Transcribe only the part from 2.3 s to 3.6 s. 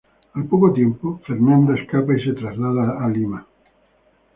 traslada a Lima.